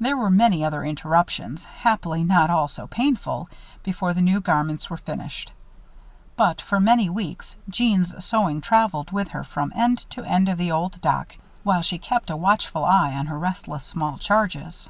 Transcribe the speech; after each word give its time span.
There 0.00 0.16
were 0.16 0.28
many 0.28 0.64
other 0.64 0.82
interruptions, 0.84 1.64
happily 1.66 2.24
not 2.24 2.50
all 2.50 2.66
so 2.66 2.88
painful, 2.88 3.48
before 3.84 4.12
the 4.12 4.20
new 4.20 4.40
garments 4.40 4.90
were 4.90 4.96
finished; 4.96 5.52
but, 6.34 6.60
for 6.60 6.80
many 6.80 7.08
weeks, 7.08 7.54
Jeanne's 7.68 8.24
sewing 8.24 8.60
traveled 8.60 9.12
with 9.12 9.28
her 9.28 9.44
from 9.44 9.72
end 9.76 9.98
to 10.10 10.24
end 10.24 10.48
of 10.48 10.58
the 10.58 10.72
old 10.72 11.00
dock; 11.00 11.36
while 11.62 11.82
she 11.82 11.96
kept 11.96 12.28
a 12.28 12.36
watchful 12.36 12.84
eye 12.84 13.12
on 13.14 13.26
her 13.26 13.38
restless 13.38 13.86
small 13.86 14.18
charges. 14.18 14.88